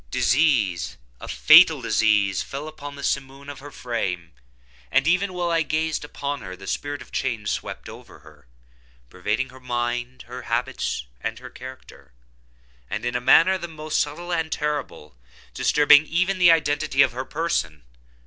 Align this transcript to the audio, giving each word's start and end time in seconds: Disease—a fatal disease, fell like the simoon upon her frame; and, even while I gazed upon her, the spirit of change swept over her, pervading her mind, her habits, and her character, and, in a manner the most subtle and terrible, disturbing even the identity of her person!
Disease—a 0.09 1.27
fatal 1.27 1.79
disease, 1.79 2.41
fell 2.41 2.63
like 2.63 2.95
the 2.95 3.03
simoon 3.03 3.49
upon 3.49 3.61
her 3.63 3.69
frame; 3.69 4.33
and, 4.89 5.07
even 5.07 5.31
while 5.31 5.51
I 5.51 5.61
gazed 5.61 6.03
upon 6.03 6.41
her, 6.41 6.55
the 6.55 6.65
spirit 6.65 7.03
of 7.03 7.11
change 7.11 7.49
swept 7.51 7.87
over 7.87 8.17
her, 8.21 8.47
pervading 9.11 9.49
her 9.49 9.59
mind, 9.59 10.23
her 10.23 10.41
habits, 10.41 11.05
and 11.21 11.37
her 11.37 11.51
character, 11.51 12.13
and, 12.89 13.05
in 13.05 13.15
a 13.15 13.21
manner 13.21 13.59
the 13.59 13.67
most 13.67 13.99
subtle 13.99 14.33
and 14.33 14.51
terrible, 14.51 15.17
disturbing 15.53 16.07
even 16.07 16.39
the 16.39 16.49
identity 16.49 17.03
of 17.03 17.11
her 17.11 17.23
person! 17.23 17.83